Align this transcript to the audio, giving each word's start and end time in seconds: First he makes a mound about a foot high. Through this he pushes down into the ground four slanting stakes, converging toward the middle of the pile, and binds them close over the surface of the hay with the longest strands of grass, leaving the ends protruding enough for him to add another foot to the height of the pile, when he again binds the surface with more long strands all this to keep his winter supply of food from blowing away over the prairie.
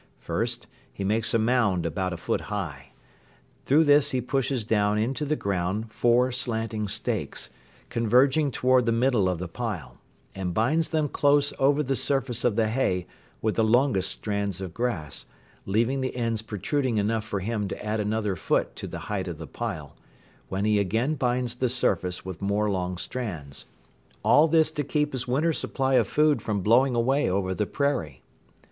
First 0.17 0.65
he 0.91 1.03
makes 1.03 1.31
a 1.35 1.37
mound 1.37 1.85
about 1.85 2.11
a 2.11 2.17
foot 2.17 2.41
high. 2.49 2.87
Through 3.67 3.83
this 3.83 4.09
he 4.09 4.19
pushes 4.19 4.63
down 4.63 4.97
into 4.97 5.25
the 5.25 5.35
ground 5.35 5.91
four 5.91 6.31
slanting 6.31 6.87
stakes, 6.87 7.49
converging 7.89 8.49
toward 8.49 8.87
the 8.87 8.91
middle 8.91 9.29
of 9.29 9.37
the 9.37 9.47
pile, 9.47 9.99
and 10.33 10.55
binds 10.55 10.89
them 10.89 11.07
close 11.07 11.53
over 11.59 11.83
the 11.83 11.95
surface 11.95 12.43
of 12.43 12.55
the 12.55 12.67
hay 12.67 13.05
with 13.43 13.57
the 13.57 13.63
longest 13.63 14.09
strands 14.09 14.59
of 14.59 14.73
grass, 14.73 15.27
leaving 15.67 16.01
the 16.01 16.15
ends 16.15 16.41
protruding 16.41 16.97
enough 16.97 17.23
for 17.23 17.41
him 17.41 17.67
to 17.67 17.85
add 17.85 17.99
another 17.99 18.35
foot 18.35 18.75
to 18.77 18.87
the 18.87 19.01
height 19.05 19.27
of 19.27 19.37
the 19.37 19.45
pile, 19.45 19.95
when 20.49 20.65
he 20.65 20.79
again 20.79 21.13
binds 21.13 21.57
the 21.57 21.69
surface 21.69 22.25
with 22.25 22.41
more 22.41 22.71
long 22.71 22.97
strands 22.97 23.65
all 24.23 24.47
this 24.47 24.71
to 24.71 24.83
keep 24.83 25.11
his 25.11 25.27
winter 25.27 25.53
supply 25.53 25.93
of 25.93 26.07
food 26.07 26.41
from 26.41 26.61
blowing 26.61 26.95
away 26.95 27.29
over 27.29 27.53
the 27.53 27.67
prairie. 27.67 28.23